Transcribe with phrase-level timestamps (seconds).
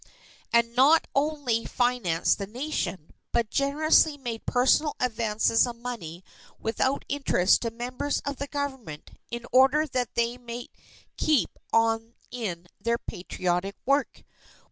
[0.51, 6.23] And he not only financed the Nation, but generously made personal advances of money
[6.59, 10.71] without interest to members of the Government, in order that they might
[11.17, 14.23] keep on in their patriotic work.